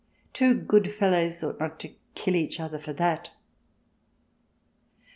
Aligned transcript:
Two 0.33 0.55
good 0.55 0.95
fellows 0.95 1.43
ought 1.43 1.59
not 1.59 1.79
to 1.81 1.91
kill 2.15 2.35
each 2.35 2.59
other 2.59 2.79
for 2.79 2.91
that." 2.91 3.29